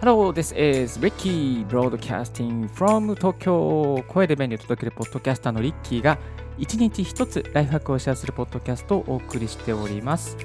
[0.00, 4.00] Hello, this is Ricky Broadcasting from Tokyo.
[4.06, 6.18] 声で便利を届けるポッドキャスターのリッキーが
[6.56, 10.36] 一日一つライフハックをシェアするポッドキャストをお送りしております。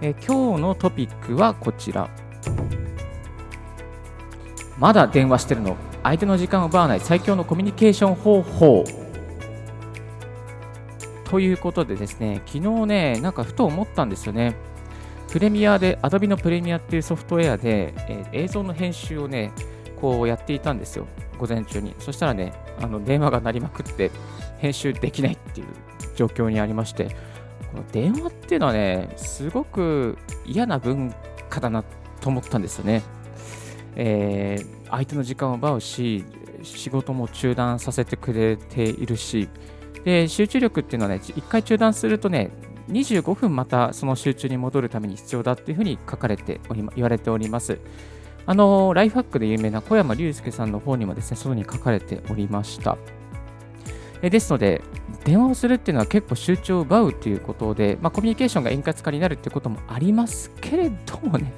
[0.00, 2.10] え今日のトピックはこちら。
[4.80, 5.76] まだ電話してるの？
[6.02, 7.00] 相手の時間を奪わない。
[7.00, 8.84] 最強のコミュニケーション方法。
[11.30, 14.56] ということでですね昨日ねなんかふと思ったんですよね。
[15.32, 19.50] プレミアで Adobe のプレミアっていうソフトウェアで、えー、映像の編集をね
[19.98, 21.06] こうやっていたんですよ。
[21.38, 21.94] 午前中に。
[21.98, 24.10] そしたらねあの電話が鳴りまくって
[24.58, 25.66] 編集できないっていう
[26.14, 27.16] 状況にありまして。
[27.72, 31.14] この電話っていうのはねすごく嫌な文
[31.48, 31.82] 化だな
[32.20, 33.02] と思ったんですよね。
[33.96, 36.24] えー、相手の時間を奪うし、
[36.62, 39.48] 仕事も中断させてくれているし、
[40.04, 42.50] で集中力っていうのはね、1回中断するとね、
[42.88, 47.78] 25分またその集中に戻るために必要だっていうふうに書かれており、言われております。
[48.44, 52.98] あの、ライフハックで有名な小山隆介さんの方にもですね、そういうふうに書かれておりました。
[54.22, 54.82] えですので、
[55.24, 61.52] 電話をするっていうのは結構集中を奪うということで、まあ、コミュニケーションが円滑化になるっていうこともありますけれどもね、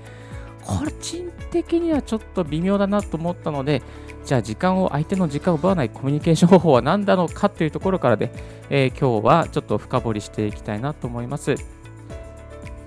[0.66, 3.82] 個人的にはちょっと微妙だなと思ったので、
[4.24, 8.30] じゃあ時間を、相手の時間を奪わないコミュニケーション方法は何なのかというところからで、
[8.70, 11.54] えー、今日はちょっと深掘りしていきたいなと思います。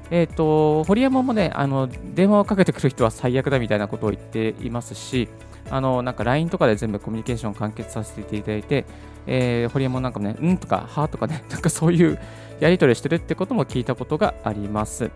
[0.09, 5.29] えっ、ー、と、堀山もね、あの、電話をかけてくる人は最悪だみたいなことを言っていますし、
[5.69, 8.85] あの、なんか LINE とかで全部コミュニケーションを完結させていただいて、
[9.25, 12.17] えー、堀山なんかもね、うんとか、はとかね、なんかそういう
[12.59, 15.11] やり取りしてるってことも聞いたことがあります。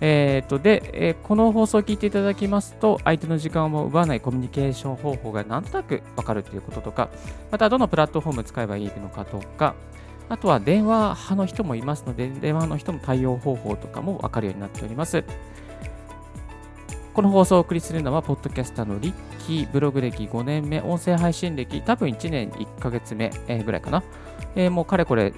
[0.00, 7.08] えー、とで、え、この放送を聞いていただきますと、相手の時間を奪わないコミュニケーション方法がなんとなくわかるということとか、
[7.50, 9.74] またどのプラットフォーム使えばいいのかとか、
[10.28, 15.24] あとは電話派の人もいますので、電話の人の対応方法とかもわかるようになっております。
[17.12, 23.30] この放送をお送りするのは、ポッドキャスターのリッキー、ブログ歴5年目、音声配信歴、多分1年1ヶ月目
[23.64, 24.04] ぐらいかな。
[24.54, 25.32] えー、もうかれこれ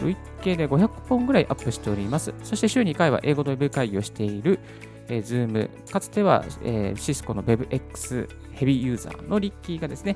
[0.00, 2.34] 累計で500本ぐらいアップしております。
[2.42, 4.58] そして週2回は英語のウェブ会議をしている、
[5.08, 10.14] えー、Zoom、かつては、えー、シスコの WebX ヘビーユーザーのリッキーがですね、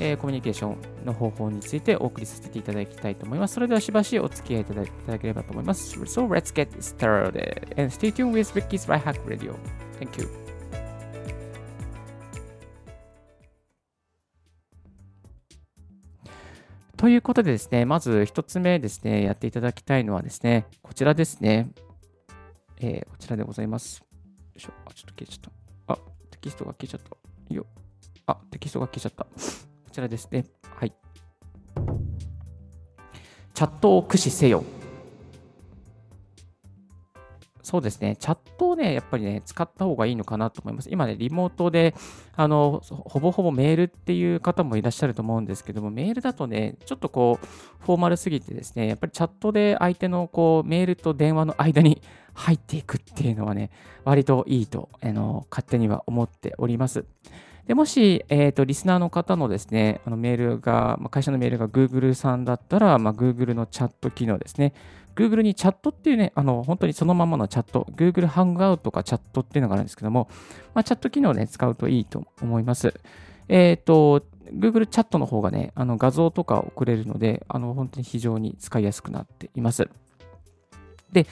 [0.00, 3.54] えー、コミュニケーションの方法についてお送りさせていただきたいと思います。
[3.54, 5.98] それではしばしお付き合いいただいただければと思います。
[6.00, 9.54] So let's get started and stay tuned with Ricky's Right Hack Radio.
[9.98, 10.47] Thank you.
[16.98, 21.70] ということでですね、まず一つ目ですね、やっていただきたいのはですね、こちらですね。
[22.80, 24.00] えー、こちらでございます。
[24.00, 24.04] よ
[24.56, 24.70] いしょ。
[24.84, 25.52] あ、ちょっと消えちゃっ
[25.86, 25.92] た。
[25.94, 25.98] あ、
[26.32, 27.54] テキストが消えちゃった。
[27.54, 27.66] よ。
[28.26, 29.24] あ、テキストが消えちゃった。
[29.24, 29.30] こ
[29.92, 30.44] ちらですね。
[30.74, 30.92] はい。
[33.54, 34.64] チャットを駆使せよ。
[37.68, 40.88] そうですね、チャットをね、やっぱりね、使った方がいいのかなと思います。
[40.90, 41.94] 今ね、リモートで、
[42.34, 47.46] あの、ほぼほぼメールっていう方もいらっしゃると思うんですけども、メールだとね、ちょっとこう、
[47.84, 52.00] フォーマルすぎてですね、やっぱりチャットで相手のこう、メールと電話の間に
[52.32, 53.70] 入っていくっていうのはね、
[54.02, 57.04] 割といいと、あの、勝手には思っております。
[57.68, 64.72] でもし、えーと、リスナーの方のですね、あのメールが、まあ、会社のメールが Google さんだったら、まあ、Google のチャット機能ですね。
[65.14, 70.30] Google にチャットっていうね、あの本当にそのままのチャット、Google Hangout とかチャットっていうのがあるんですけども、
[70.72, 72.94] まあ、チャット機能をね、使うといいと思います。
[73.48, 79.90] え、ー、と、Google チャットの方がね、あの画像とか送れるので、あの本当に非常に使いやすくなっています。
[81.12, 81.26] で、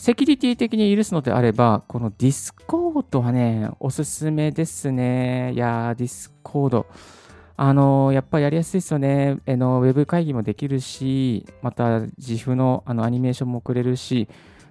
[0.00, 5.52] セキュリティ的に許すのであれば、この Discord はね、おすすめですね。
[5.52, 6.86] いやー、Discord。
[7.58, 9.36] あのやっぱりやりやすいですよね。
[9.46, 14.26] あのウェブ会議もできるし、また GIF のあのアニメーションも送れるし、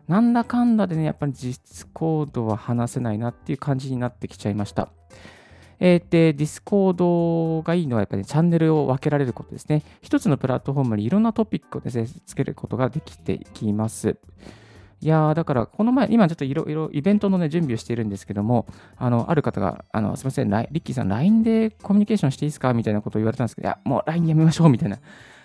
[0.07, 4.89] なんだかんだでね、やっぱり Discord は離せないなっていう感じになってきちゃいました。
[5.79, 9.83] えー、で、 Discord がいいのはやっぱり、ね、チャンネルを分けられることですね。
[10.01, 14.17] 一つのプラットフォームにいろんなトピックをですね、つけることができていきます。
[15.01, 18.65] いや、だから、この前、今ちょっといろいろイベントのね、準備をしているんですけども、
[18.97, 22.73] あの、ある方が、あの、すみません、リッキーさん、LINE でコミュニケーションしていいですか？
[22.73, 24.99] みたいなことを言われたんですけど、いや、もう LINE やめましょう、みたいな。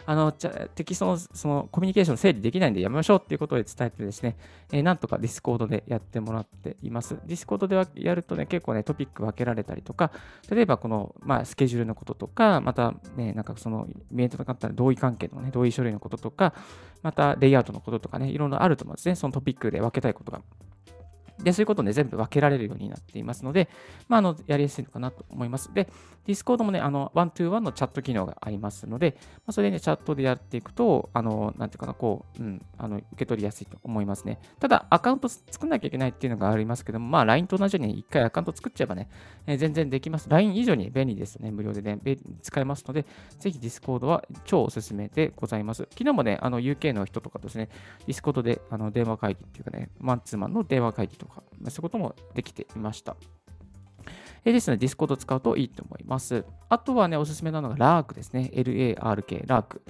[0.06, 4.36] あのテキストのそのコミュニケーション整理できないんでやめましょうっていうことで伝えてですね、
[4.72, 7.16] えー、なんとか Discord でやってもらっています。
[7.24, 10.12] Discord でやるとね、結構ね、トピック分けられたりとか、
[10.50, 16.54] 例えばこの、まあ、スケジュールのこととか、またね、なんかそのイベントとかったら同意関係のね、同意書類のこととか、
[17.02, 19.14] またレイアウトのこととかね、いろいろあると思うんですね。
[19.14, 20.42] そのトピックで分けたいことが。
[21.42, 23.68] で、そういうことをね、全部分けられるようになっていますので、
[24.08, 25.72] まあ、あの、やりやすいのかなと思います。
[25.74, 25.88] で、
[26.26, 34.38] Discord もね、あの、ワントゥーワンのチャット機能がありますので、まあ、それね、チャットでやっていくと、あの、なんていうかな、こう、うん、あの、受け取りやすいと思いますね。
[34.60, 39.08] ただ、アカウント作んなきゃいけないっていうのがありますけども、まあ、LINE と同じように一回アカウント作っちゃえばね、
[39.46, 40.28] えー、全然できます。
[40.30, 41.98] LINE 以上に便利ですね、無料でね、
[42.42, 43.04] 使えますので、
[43.38, 45.86] ぜひ Discord は超おすすめでございます。
[45.90, 47.68] 昨日もね、あの、UK の人とかですね、
[48.06, 53.16] Discord であの電話会議っていうかね、マンツーマンの電話会議ととか、そういうこともできていました。
[54.44, 56.44] えですので、Discord 使うといいと思います。
[56.68, 58.50] あとはね、おすすめなのが Lark ですね。
[58.52, 59.80] LARK、Lark。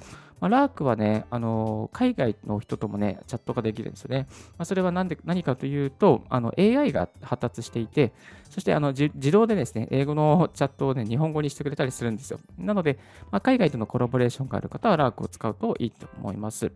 [0.40, 4.26] まあ、Lark はね、あの海外の人ともね、チャットができるんですよね。
[4.58, 8.12] まあ、それは何で何かというと、あの AI が発達していて、
[8.50, 12.38] そしてあの自動でですね、英語のチャットをね、日本語にしてくれたりするんですよ。
[12.58, 12.98] なので、
[13.32, 16.70] まあ、海外とのコラボレーションがある方は Lark を使うといいと思います。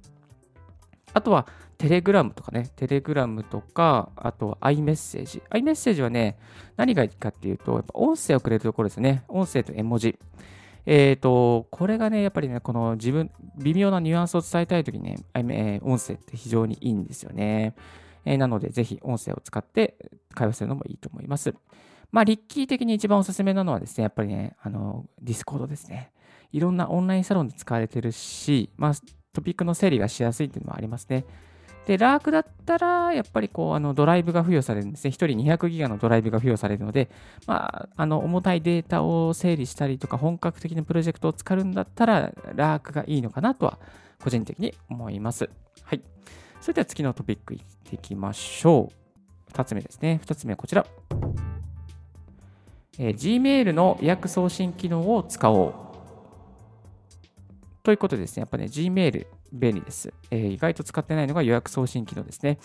[1.14, 1.46] あとは、
[1.78, 5.42] テレグラムとかね、テレグラムとか、あとは iMessage。
[5.50, 6.36] iMessage はね、
[6.76, 9.22] 何がいいかっていうと、やっぱ音声をくれるところですね。
[9.28, 10.18] 音声と絵文字。
[10.86, 17.74] えっ、ー、と、これがね、やっぱりね、この自分、微妙なニュアンスを伝えたいときにね、え音声って非常にいいんですよね。
[18.24, 19.96] えー、なので、ぜひ音声を使って
[20.34, 21.54] 会話するのもいいと思います。
[22.10, 26.10] まあ、リッキー的に一番おすすめなのはですね、やっぱりね、あの、 Discord ですね。
[26.52, 28.92] いろんなオンラインサロンで使われてるし、まあ、
[29.38, 31.24] トピックの整理がしやすいっていうのもありますね。
[31.86, 35.10] で、 Lark だったら、やっぱりこう、あの、ドライブが付与されるんですね。
[35.10, 37.08] 1人200ギガのドライブが付与されるので、
[37.46, 43.78] まあ、あの、重たいデータを整理したりとか、本格的なプロジェクトを使うんだったら、 Lark がいいのかなとは、
[44.22, 45.48] 個人的に思います。
[45.82, 46.02] はい。
[46.60, 47.60] それでは次のトピックいっ
[47.90, 48.90] てきましょ
[49.48, 49.52] う。
[49.52, 50.20] 2つ目ですね。
[50.26, 50.84] 2つ目はこちら。
[52.98, 55.87] えー、Gmail の予約送信機能を使おう。
[57.88, 62.58] ということですね、やっぱね、Gmail 便利です、えー、意外と使ってないのが予約送信機能ですね。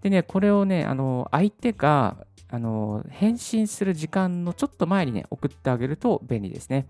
[0.00, 2.16] でね、これをね、あの相手が
[2.48, 6.86] あの返信する時間のちょっと前にね、送ってあげると便利ですね。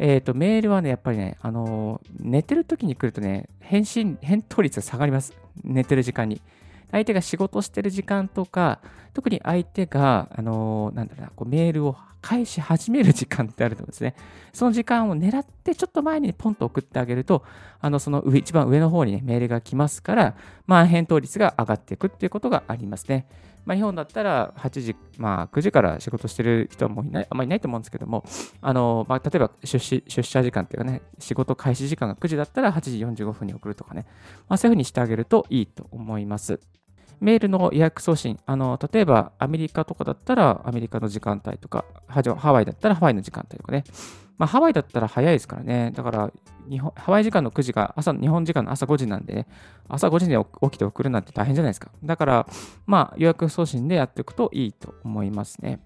[0.00, 5.32] えっ、ー、と、メールはね、やっぱりね、あの寝てる時に来るとね、返信、返答率が下がります。
[5.62, 6.42] 寝てる時間に。
[6.90, 8.80] 相手が仕事してる時間とか、
[9.14, 14.14] 特に相手が、あのなんだろうな、こうメールを返し始める時間ってあると思うんですね。
[14.52, 17.44] その時間を狙ってちょっと前にポンと送ってあげると、
[17.80, 20.36] あのその上一番上の方に、ね、メールが来ますから、
[20.66, 23.26] まあ、返答率が上がっていくっていうことがありますね。
[23.64, 28.24] まあ、日本だったら8時、まあ、9時から仕事してる人はもういない、あんまりいないと思うんですけども、
[28.60, 34.06] あのまあ、例えば出資出社時間っていうかね、仕事開始時間が9時だったら8時45分に送るとかね、
[34.48, 36.60] まあ、そういうふうにしてあげるといいと思います。
[37.20, 43.84] メールの予約送信、あの例えばアメリカとかだったらアメリカの時間帯とか、ハワイだったらハワイの時間帯とかね。
[44.40, 45.92] まあ、ハワイだったら早いですからね。
[45.94, 46.32] だから
[46.70, 49.46] 日本、ハワイ時間の9時が朝、日本時間の朝5時なんでね、
[49.86, 51.90] 朝5時に起きて送るなんて大変じゃないですか。
[52.02, 52.46] だから、
[52.86, 55.80] まあ、予約送信でやっていくといいと思いますね。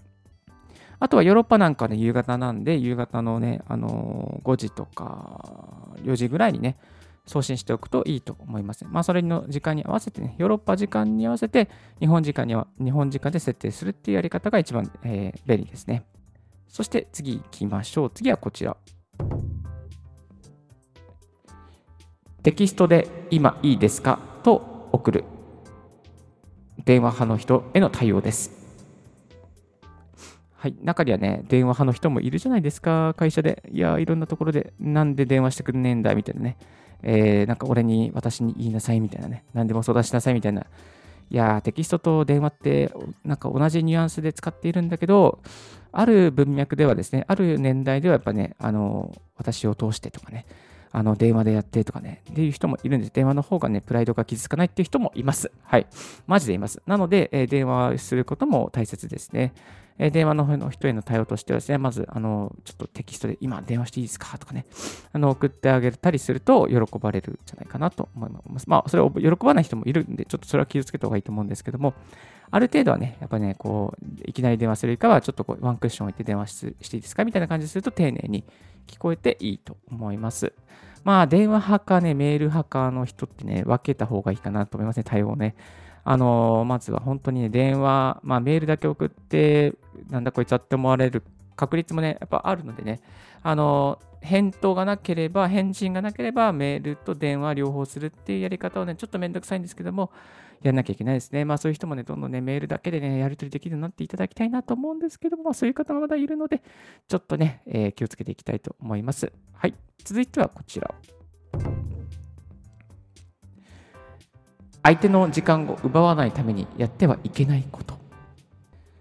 [1.01, 6.77] あとはヨーロッパなんかね、夕方なんで、夕方のね、あのー、5時とか4時ぐらいにね、
[7.26, 8.85] 送信しておくといいと思います。
[8.85, 16.05] まあ、それの時間に合わせてね、ヨーロッパ時間に合わせて、日本時間には、日本時間で設定するっていうやり方が一番、えー、便利ですね。
[16.69, 18.11] そして次行きましょう。
[18.11, 18.76] 次はこちら。
[22.43, 25.25] テキストで今いいですかと送る。
[26.85, 28.65] 電話派の人への対応です。
[30.65, 33.62] はい、中にはね、電話派の人もいるじゃないですか、会社で。
[33.71, 36.56] いや、いろんなところで、なんで電話してくんねえんだ、みたいなね。
[37.05, 40.67] えー、なんか俺に、私に言いなさいみたいなね、何でも相談しなさいみたいな。
[41.31, 42.93] いやテキストと電話って
[43.25, 45.40] なんか同じニュアンスで使っているんだけど、
[45.93, 50.47] ある文脈ではですね、ある年代ではやっぱね、あの、私を通してとかね、
[50.90, 53.12] あの、電話でやってとかね、っていう人もいるんです。
[53.12, 55.50] 電話の方がね、プライドが傷つかないっていう人もいます。
[55.62, 55.87] はい。
[56.26, 56.83] マジでいます。
[56.87, 59.52] なので、えー、電話することも大切ですね。
[59.99, 64.67] え電話の人への対応としてはですね、まず、あの、ちょっとテキストで今電話していいですかとかね、
[65.13, 68.69] あの、送ってあげたりすると喜ばれるんじゃないかなと思います。
[68.69, 71.95] まあ、それを喜ばない人もいるんで、ちょっとそれは気をつけた方がいいと思うんですけども、
[72.51, 78.45] ある程度はね、やっぱね、こう、いきなり電話するよりかは、ちょっとこうワンクッション置いて電話していいですかみたいな感じすると、丁寧に
[78.89, 80.53] 聞こえていいと思います。
[81.05, 85.55] まあ、電話派かね、メール派かの人ってね、分けた方がいいかなと思いますね、対応ね。
[86.04, 89.75] あのまずは本当にね、電話、まあ、メールだけ送って、
[90.11, 91.23] なんだこいつはって思われる
[91.56, 93.00] 確率もね、やっぱあるのでね、
[93.42, 100.11] あの返答がなければ、返信がなければ、メールと電話両方するっていうやり方をね、ちょっとめんどくさいんですけども、
[100.62, 101.44] やんなきゃいけないですね。
[101.44, 106.62] まあそういう人もね、どんどんね、メールだけでね、やり取りできるようになっていただきたいなと思うんですけども、そういう方もまだいるので、
[107.06, 109.30] ちょっとね、えー、気をつけていきたいと思います。
[109.52, 109.75] はい。
[110.02, 110.94] 続いてはこちら。
[114.85, 117.99] 相手の時間を奪わないためにやってはいけないこと。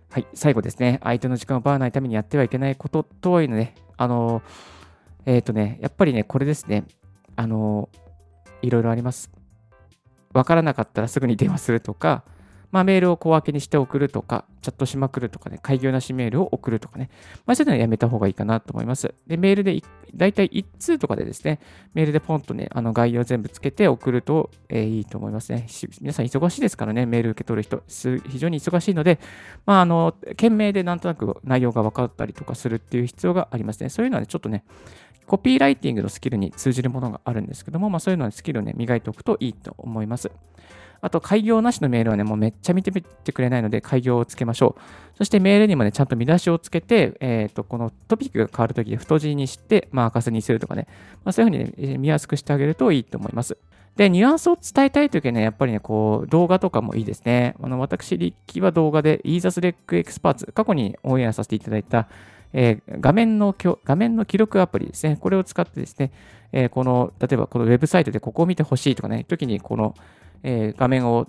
[0.10, 1.00] はい、最後ですね。
[1.04, 4.42] 相手の時間を奪わないためにやってはいけないこととはいえね、あの、
[5.26, 6.86] えっ、ー、とね、やっぱりね、これですね。
[7.36, 7.90] あの、
[8.62, 9.30] いろいろあります。
[10.34, 12.24] わからなかったらすぐに電話するとか、
[12.74, 17.12] まあ、メールを小分けにして送るとか、チャットしまくるとかね、開業なしメールを送るとかね、
[17.46, 19.14] まあ、そういうのはやめた方がいいかなと思います。
[19.28, 19.80] で、メールで、
[20.16, 21.60] だいたい1通とかでですね、
[21.94, 25.68] メールでポンとね、あの概要全部つけて送ると、えー、いいと思いますね。
[26.02, 29.20] 皆さん忙しいですからね、メール受け取る人、非常に忙しいので、
[29.68, 33.90] まあ、あの、件名でなんとなく内容が分かったりとかするっていう必要がありますね。
[33.90, 34.64] そういうのはね、ちょっとね、
[35.28, 40.32] コピーライティングのスキルに通じるものがあるんですけども、まあ、そういうのはスキルをね、磨いておくといいと思います。
[41.04, 44.82] あと、開業なしのメールはね、もうめっちゃ見てみてくれないので、開業をつけましょう。
[45.18, 50.88] そしてメールにもね、ちゃんと見出しをつけて、えっ、ー、と、このトピックが変わるときで太字にして、まあ、赤すにするとかね、
[51.26, 53.58] まあ、そういうふうに、ね、見やすくしてあげるといいと思います。
[53.98, 57.56] で、ニュアンスを伝えたいときはね、やっぱりね、こう、動画とかもいいですね。
[57.62, 62.08] あの、私、リッキーは動画で、イーザスレックエクスパーツ、過去にオンエアさせていただいた、
[62.54, 65.18] えー、画面の画面の記録アプリですね。
[65.20, 66.12] これを使ってですね、
[66.52, 69.96] えー、この、例えばこのウェブサイトでここを見てほしいとかね、時にこの、
[70.44, 71.28] えー、画面を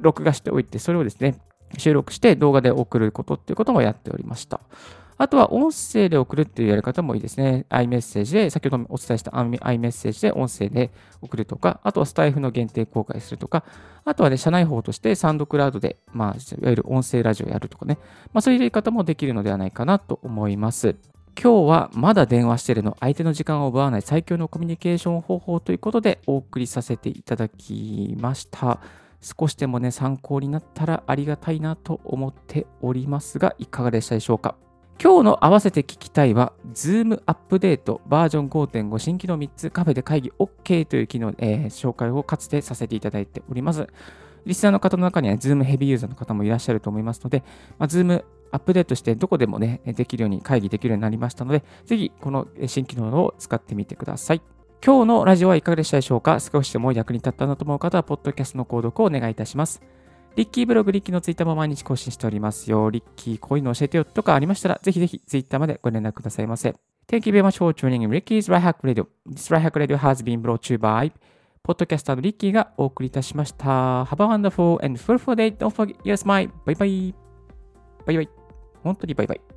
[0.00, 1.36] 録画しておいて、それをですね、
[1.78, 4.60] 収録して動画で送ることっていうこともやっておりました。
[5.16, 7.66] あとは音声で送るっていうやり方もいいですね。
[7.70, 10.90] iMessage で、先ほどもお伝えした iMessage で音声で
[11.22, 13.64] 送るとか、あとはスタイフの限定公開するとか、
[14.04, 17.98] あとはね、社内法としてサンドクラウドで、まあ、いわゆる音声ラジオやるとかね、
[18.32, 20.96] まあ、そういうやり方もできるのではないかなと思います。
[21.40, 28.80] 今日はまだ電話してるの、相手の時間を奪わない最強のコミュニケーション方法ということでお送りさせていただきました。
[29.20, 34.54] 少しでもね、参考になったらありがたいなと思っておりますが、いかがでしたでしょうか？
[35.02, 43.88] 今日の合わせて聞きたいは、Zoom アップデートバージョン5.5新機能3つカフェで会議 OK という機能、えー、紹介をかつてさせていただいております。
[44.46, 47.42] リスナーの方の中には Zoom ヘビーユーザーの方もいらっしゃると思いますので、
[47.78, 48.22] まあ、Zoom
[48.54, 54.42] アップデートしてどこでもね、できるように会議できるようになりましたので、ぜひこの新機能を使ってみてください。
[54.84, 56.38] 今日のラジオはいかがでしたでしょうか？
[56.38, 59.82] 少しでも役に立ったなと思う方は、ポッドキャストの購読をお願いいたします。
[60.36, 62.90] リッキーブログ、リッキーのツイッターも毎日更新しておりますよ。
[62.90, 66.74] リッキー、こういうの教えてよとかありましたら、ぜひぜひツイッターまでご連絡くださいませ。
[67.08, 69.08] Thank you very much for tuning in Ricky's Right Hack Radio.
[69.28, 71.12] This Right Hack Radio has been brought to you by
[71.62, 74.04] ポッドキャスターのリッキーがお送りいたしました。
[74.04, 75.56] Have a wonderful and fruitful day.
[75.56, 76.50] Don't forget your smile.
[76.66, 77.14] バイバイ。
[78.84, 79.53] 本当にバイバイ。